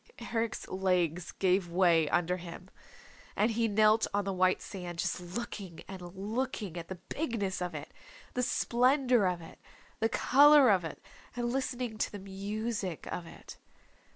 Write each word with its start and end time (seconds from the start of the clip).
Eric's 0.33 0.67
legs 0.67 1.31
gave 1.33 1.69
way 1.69 2.09
under 2.09 2.37
him, 2.37 2.71
and 3.35 3.51
he 3.51 3.67
knelt 3.67 4.07
on 4.15 4.25
the 4.25 4.33
white 4.33 4.59
sand, 4.59 4.97
just 4.97 5.19
looking 5.19 5.83
and 5.87 6.01
looking 6.15 6.75
at 6.75 6.87
the 6.87 6.95
bigness 6.95 7.61
of 7.61 7.75
it, 7.75 7.93
the 8.33 8.41
splendor 8.41 9.27
of 9.27 9.41
it, 9.43 9.59
the 9.99 10.09
color 10.09 10.71
of 10.71 10.83
it, 10.83 11.05
and 11.35 11.53
listening 11.53 11.99
to 11.99 12.11
the 12.11 12.17
music 12.17 13.05
of 13.13 13.27
it. 13.27 13.59